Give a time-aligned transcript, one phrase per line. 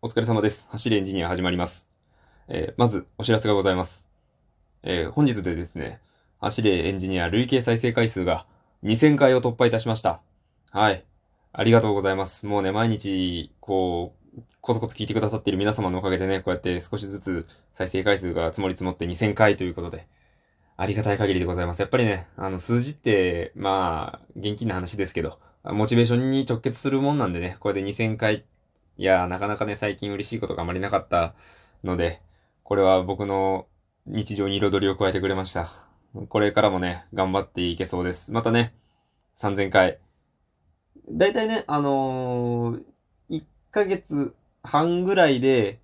[0.00, 0.64] お疲れ様です。
[0.68, 1.88] 走れエンジニア始まります。
[2.46, 4.06] えーまず、お知らせがございます。
[4.84, 6.00] えー本日でですね、
[6.38, 8.46] 走れエンジニア累計再生回数が
[8.84, 10.20] 2000回を突破いたしました。
[10.70, 11.04] はい。
[11.52, 12.46] ありがとうございます。
[12.46, 20.06] もうね、毎日、こう、コツコツ聞いてくださっている皆様のおかげでね、こうやって少しずつ再生回数が積もり積もって2000回ということで、
[20.76, 21.80] ありがたい限りでございます。
[21.80, 28.44] やっぱりね、あの、数字って、まあ、現金な話ですけど、モチベーションに直結するもんなんでね、これで2000回
[28.98, 31.34] いやー、なかなかね、最近嬉しいことがあまりなかった
[31.84, 32.20] ので、
[32.64, 33.66] これは僕の
[34.06, 35.72] 日常に彩りを加えてくれました。
[36.28, 38.32] これからもね、頑張っていけそうです。
[38.32, 38.74] またね、
[39.38, 39.98] 3000回。
[41.10, 42.82] だいたいね、あのー、
[43.30, 44.34] 1ヶ月
[44.64, 45.78] 半ぐらいで、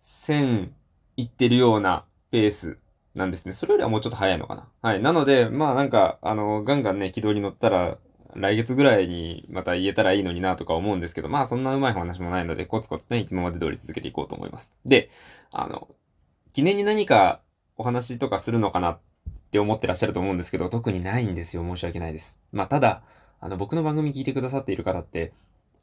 [0.00, 0.70] 1000
[1.18, 2.78] いってるようなペース
[3.14, 3.52] なんですね。
[3.52, 4.68] それよりはもうちょっと早いのかな。
[4.80, 5.02] はい。
[5.02, 7.98] なので、まあなんか、あの、ガンガンね、軌道に乗ったら、
[8.34, 14.72] 来月ぐらいにまた言えたらいいのになとか思うんですけど、まあそんなうまい話もないので、コツコツね、いつもまで通り続けていこうと思います。
[14.84, 15.10] で、
[15.50, 15.88] あの、
[16.52, 17.40] 記念に何か
[17.76, 18.98] お話とかするのかなっ
[19.50, 21.62] て思ってらっしゃると思うんですけど、特にないんですよ。
[21.62, 22.36] 申し訳ないです。
[22.52, 23.02] まあただ、
[23.40, 25.32] あの、僕の番組聞いてくださっている方って、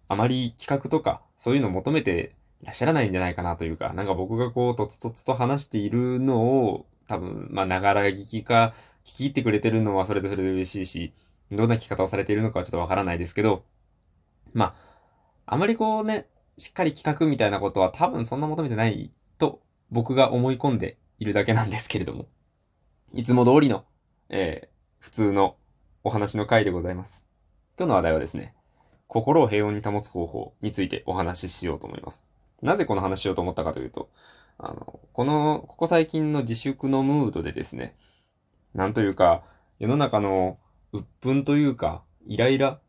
[0.07, 8.73] あまり企画とか、そういうの求めてらっしゃらないんじゃないかなというか、なんか僕がこう、とつとつと話しているのを、多分、まあ、ながら聞きか、
[9.05, 11.13] 聞き入ってくれてるのはそれでそれで嬉しいし、
[11.51, 13.63] どんな聞き方をされているのかはちょっとわからないですけど、
[14.53, 14.75] ま
[15.45, 22.27] あ、あまりこうね、しっかり企画みたいなことは多分そんな求めてないと僕が思い込んでいるだけなんですけれども、
[23.13, 23.85] いつも通りの、
[24.29, 24.67] えー、
[24.99, 25.55] 普通の
[26.03, 27.25] お話の回でございます。
[27.77, 28.55] 今日の話題はですね、
[29.07, 32.23] 心を平穏に保つ方法についてお話ししようと思います。
[32.61, 34.09] なぜこの話しようと思ったかというと、
[34.57, 37.95] あの、この、ここ最近の自粛のムードでですね、
[38.73, 39.43] なんというか、
[39.79, 40.57] 世の中の
[40.93, 42.79] 鬱憤というか、イライラ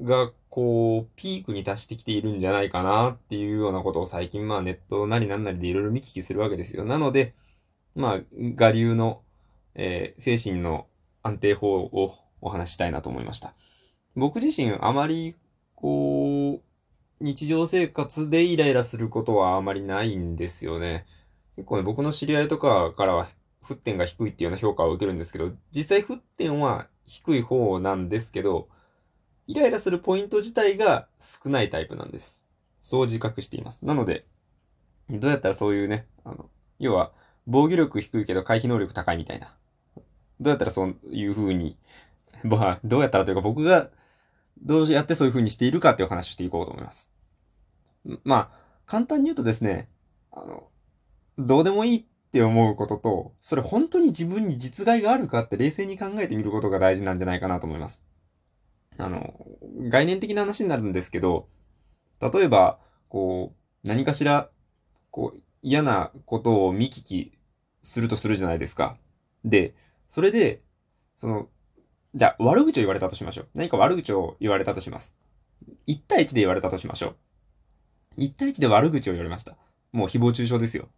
[0.00, 6.84] が、こう、ピークに達してきているんじゃないかなっていうようなことを最近、まあネットなりなんなりでいろいろ見聞きするわけですよ。
[6.84, 7.34] なので、
[7.94, 8.20] まあ、
[8.58, 9.22] 我流の、
[9.74, 10.86] えー精神の
[11.22, 13.54] 安定法をお話したいなと思いました。
[14.14, 15.36] 僕自身、あまり、
[15.74, 21.06] こう、日常生活でイライラすることはあまりないんですよね。
[21.56, 23.28] 結構ね、僕の知り合いとかからは、
[23.64, 28.68] 沸点が低いっていうような評価を受けるんですけど、実際沸点は低い方なんですけど、
[29.46, 32.42] イライラするポイント自体が少ないタイプなんです。
[32.80, 33.84] そう自覚しています。
[33.84, 34.26] なので、
[35.10, 36.48] どうやったらそういうね、あの、
[36.78, 37.12] 要は、
[37.46, 39.54] 防御力低いけど回避能力高いみたいな。
[40.40, 41.78] どうやったらそういう風に、
[42.42, 43.90] まあ、どうやったらというか僕が
[44.62, 47.10] どうやってそういう風にしているかっていう話をしていこうと思います。
[48.24, 49.88] まあ、簡単に言うとですね、
[50.32, 50.68] あの、
[51.38, 58.02] どうでもいいって思うことと、それ本当に自分に実害があるかって冷静に考えてみることが大事なんじゃないかなと思います。
[58.98, 59.34] あの、
[59.88, 61.46] 概念的な話になるんですけど、
[62.20, 64.50] 例えば、こう、何かしら、
[65.12, 67.38] こう、嫌なことを見聞き
[67.84, 68.96] するとするじゃないですか。
[69.44, 69.76] で、
[70.08, 70.60] それで、
[71.14, 71.48] その、
[72.16, 73.48] じゃあ悪口を言われたとしましょう。
[73.54, 75.16] 何か悪口を言われたとします。
[75.86, 77.14] 1対1で言われたとしましょ
[78.18, 78.22] う。
[78.22, 79.56] 1対1で悪口を言われました。
[79.92, 80.88] もう誹謗中傷ですよ。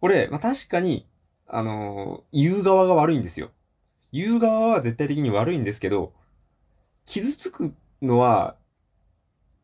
[0.00, 1.06] これ、まあ、確かに、
[1.46, 3.50] あのー言う側が悪いんですよ。
[4.12, 6.14] 言う側は絶対的に悪いんですけど、
[7.06, 8.56] 傷つくのは、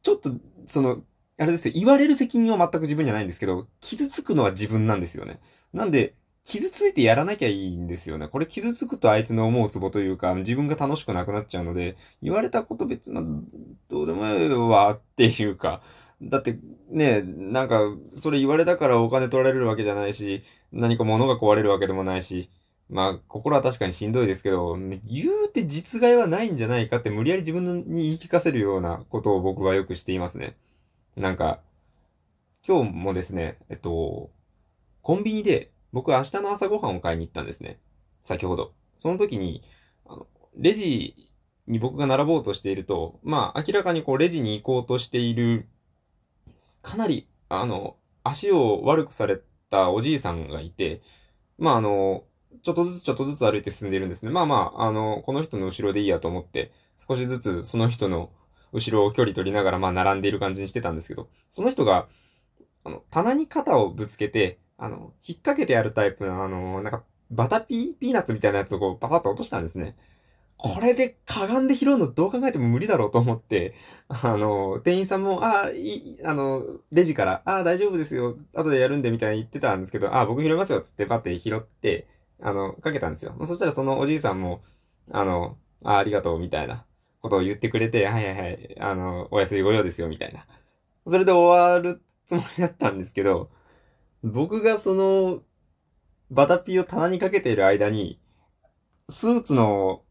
[0.02, 0.30] ちょっと、
[0.68, 1.02] その、
[1.38, 5.40] あれですよ、言われる責任は全く自分じゃないんですけど、傷つくのは自分なんですよね。
[5.72, 6.14] なんで、
[6.44, 8.28] 傷ついてやらなきゃいいんですよね。
[8.28, 13.24] これ傷つくと相手の思うツボというか、自分が楽しくなくなっちゃうので、言われたこと別に、まあ
[13.88, 15.82] どうでもいいわっていうか、
[16.22, 17.80] だってね、なんか、
[18.14, 22.50] それ言われたからお金取られるわけじゃないし、何か物が壊れるわけでもないし、
[22.88, 25.00] まあ、心は確かにしんどいですけど、言
[25.46, 30.56] うて実害はないんじゃないかって無理やり自分に言い聞かせるようなことを僕はよくしていますね。
[31.16, 31.60] なんか、
[32.66, 34.30] 今日もですね、えっと、
[35.02, 37.78] コンビニで僕明日の朝ごはんを買いに行ったんですね。
[38.24, 38.72] 先ほど。
[38.98, 39.62] その時に、
[40.04, 41.14] あの、レジ
[41.66, 45.68] に僕が並ぼうとしていると、まあ、明らかにこうレジに行こうとしている、
[46.86, 49.40] かなり、あの、足を悪くされ
[49.70, 51.02] たおじいさんがいて、
[51.58, 52.22] まあ、あの、
[52.62, 54.30] ちょっとずつちょっとずつ歩いて進んでいるんですね。
[54.30, 58.30] まあまあ、あの、この人の後ろでいいやと思って、少しずつその人の
[58.72, 62.06] 後ろを距離取りながら、まあ、並んでいる感じにしてたんですけど、その人が、
[62.84, 69.96] あの、棚に肩をぶつけて、あの、引っ掛けてやるタイプの、あの、なんか、バタピー、ピーナッツみたいなやつをこう、パサッと落としたんですね。
[70.58, 73.74] これで、かがんで拾うのどう考えても無理だろうと思って、
[74.08, 82.08] あの、店員さんも、ああ、い、あの、レジから、ああ、大丈夫ですよ、後でやるんで、みたいに言ってたんですけど、ああ、僕拾いますよ、つってパッて拾って、
[82.40, 83.34] あの、かけたんですよ。
[83.46, 84.62] そしたらそのおじいさんも、
[85.10, 86.86] あの、ああ、ありがとう、みたいな
[87.20, 90.46] ことを言ってくれて、はいはいはい、あの、お安いご用ですよ、みたいな。
[91.06, 93.50] それで終わるつもりだったんですけど、
[94.22, 95.42] 僕がその、
[96.30, 98.18] バタピーを棚にかけている間に、
[99.08, 100.02] スーツの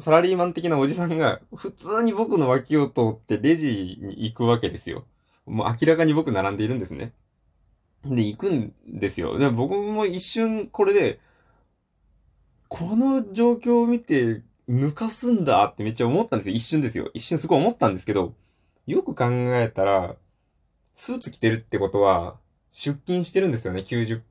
[0.00, 5.04] サラリーマン的なおじさんが、普通に僕の脇を通ってレジに行くわけですよ。
[5.46, 7.12] もう明らかに僕並んでいるんですね。
[8.04, 9.38] で、行くんですよ。
[9.38, 11.20] で僕も一瞬これで、
[12.68, 16.54] この状況を見て、抜かすんだってめっちゃ思ったんですよ。
[16.54, 17.10] 一瞬ですよ。
[17.12, 18.34] 一瞬すごい思ったんですけど、
[18.86, 20.14] よく考えたら、
[20.94, 22.38] スーツ着てるってことは、
[22.70, 23.80] 出勤してるんですよね。
[23.80, 24.22] 99%。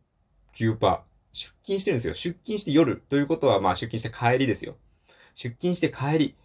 [1.32, 2.16] 出勤してるんですよ。
[2.16, 4.76] 出勤して夜ということは、まあ出勤して帰りですよ。
[5.40, 6.36] 出勤して帰り。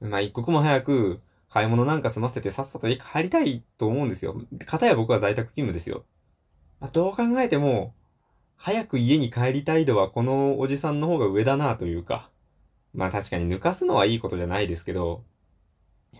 [0.00, 1.20] まあ一刻も早く
[1.50, 4.40] 買い物なんか済ませてさっさと家帰りたいと思うんですよ。
[4.66, 6.04] かたや僕は在宅勤務ですよ。
[6.78, 7.92] まあ、どう考えても、
[8.54, 12.30] 早く家に帰りたい度はこのおじさんの方が上だなというか。
[12.94, 15.24] まあ確かに抜かすのはいいことじゃないですけど、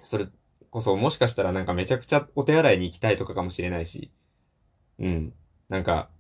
[0.02, 0.26] それ
[0.70, 4.11] こそもしかしたらなんかめちゃくちゃお手洗いに行きたいとかかもしれないし、
[4.99, 5.32] うん。
[5.69, 6.11] なんか、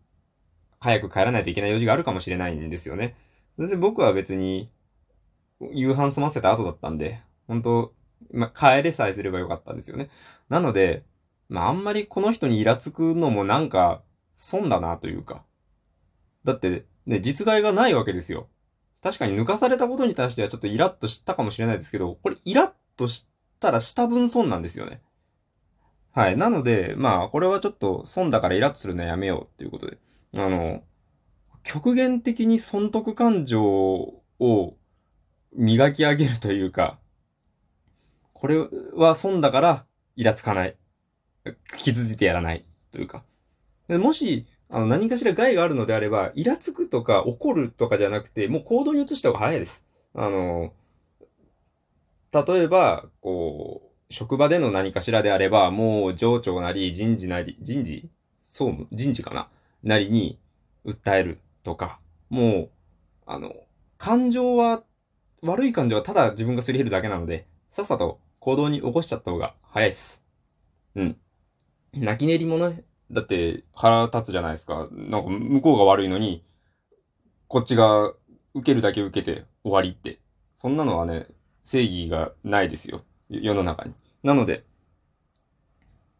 [0.78, 3.16] 早く帰らないといけない用事があるかもしれないんですよね。
[3.58, 4.70] 全然僕は別に、
[5.60, 7.94] 夕飯済ませた後だったんで、本当
[8.32, 10.10] ま帰れさえすればよかったんですよね。
[10.48, 11.04] なので、
[11.48, 14.02] まあ、あんまりこの人にイラつくのもなんか、
[14.34, 15.44] 損だなというか。
[16.44, 18.48] だって、ね、実害がないわけですよ。
[19.02, 23.28] 確かに抜かされたことに対してはちょっとイラッとしたかもしれないですけど、これイラッとし
[23.60, 25.02] たらした分損なんですよね。
[26.12, 26.36] はい。
[26.36, 29.98] なので、まあ、これはちょっと損だからイラッとするのはやめようっていうことで。
[30.34, 30.82] あの、
[31.62, 34.76] 極限的に損得感情を
[35.56, 36.98] 磨き上げるというか、
[38.32, 38.56] これ
[38.94, 40.76] は損だからイラつかない。
[41.78, 43.24] 傷ついてやらないというか。
[43.88, 49.84] もし、あの、何かしら害があるのであれば、イラつくとか怒るとかじゃなくて、もう行動に移した方が早いです。
[50.14, 50.72] あの、
[52.32, 58.08] 例えば、こう、職場での何かしらであれば、もう上長なり、人事なり、人事
[58.42, 59.48] 総務人事かな
[59.82, 60.38] なりに
[60.84, 62.70] 訴えるとか、もう、
[63.26, 63.54] あの、
[63.98, 64.82] 感情は、
[65.42, 70.22] 悪い感情はただ自分がすり減るだけなので、さっさと行動に起こしちゃった方が早いです。
[70.94, 71.16] うん。
[71.92, 74.88] 泣き寝りもね、だって腹立つじゃないですか。
[74.92, 76.44] なんか向こうが悪いのに、
[77.48, 78.12] こっちが
[78.54, 80.20] 受けるだけ受けて終わりって。
[80.56, 81.26] そんなのはね、
[81.62, 83.04] 正義がないですよ。
[83.28, 83.94] 世の中に。
[84.22, 84.64] なので、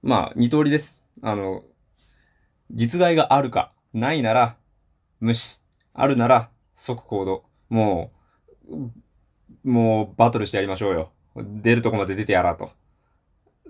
[0.03, 0.97] まあ、二通りです。
[1.23, 1.65] あの、
[2.71, 4.57] 実害があるか、ないなら、
[5.21, 5.61] 無視。
[5.95, 7.45] あるなら、即行動。
[7.69, 8.13] も
[8.69, 8.91] う、
[9.65, 11.11] もう、バトルしてやりましょうよ。
[11.37, 12.71] 出るとこまで出てやらと。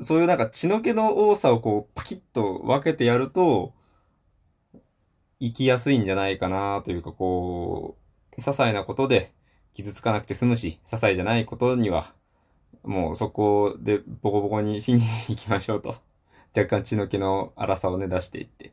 [0.00, 3.72] そういうなんか血の気の多さをこう、パキッと分けてやると、
[5.40, 7.96] 生きやすいんじゃないかなというか、こ
[8.32, 9.32] う、些細なことで
[9.74, 12.14] 傷つかなくて済むし、些細じゃないことには、
[12.84, 15.96] もうそこでボコボコにしに行きましょうと。
[16.56, 18.72] 若干血の気の荒さをね、出していって。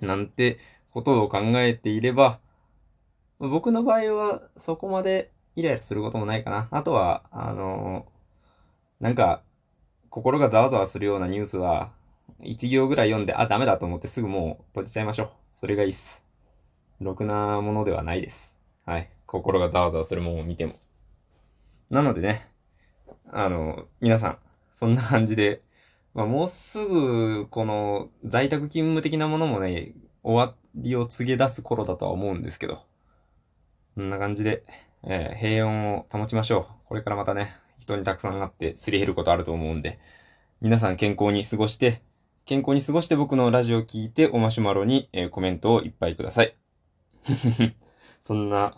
[0.00, 0.58] なんて
[0.90, 2.38] ことを考えていれば、
[3.38, 6.68] 僕の場合はそこまでイライラすることもないかな。
[6.70, 9.42] あとは、あのー、なんか、
[10.10, 11.92] 心がざわざわするようなニュースは、
[12.40, 15.30] 1行ぐらい読んで、あ、ダメだと思ってすぐもう閉じちゃいましょう。
[15.54, 16.24] それがいいっす。
[17.00, 18.56] ろくなものではないです。
[18.84, 19.10] はい。
[19.26, 20.74] 心がざわざわするものを見ても。
[21.90, 22.48] なのでね、
[23.30, 24.38] あの、皆さん、
[24.72, 25.62] そんな感じで、
[26.14, 32.84] まあ、もうすぐ、この、在宅勤務的なものもね、終わりを告げ出す頃だとは思うんですけど、
[33.94, 34.64] こんな感じで、
[35.04, 36.86] えー、平穏を保ちましょう。
[36.86, 39.98] これからまたね、人にたくさんあってすり減ることあると思うんで、
[40.60, 42.02] 皆さん健康に過ごして、
[42.44, 46.56] 健康に過ごして僕のラジオを聞いておマシュマロに、えー、コメントをいっぱいください。
[48.24, 48.76] そんな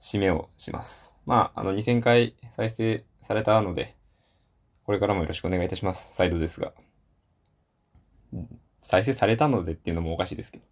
[0.00, 1.14] 締めをします。
[1.24, 3.96] まあ、あの2000回再生されたので、
[4.84, 6.14] これからもよろしくお願いいたします。
[6.14, 6.72] 再度ですが。
[8.82, 10.64] 再生されたのでっていうのもおかしいですけど。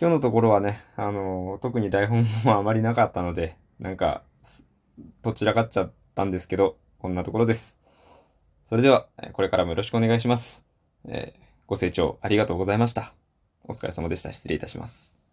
[0.00, 4.22] 今日のところはね、あのー、特に台本もあまりなかったので、なんか、
[5.22, 7.78] どちらかっちゃったんですけど、こんなところです。
[8.66, 10.64] それでは、これからもよろしくお願いします。
[11.06, 13.14] えー、ご清聴ありがとうございました。
[13.68, 14.32] お疲れ様でした。
[14.32, 15.23] 失礼いたします。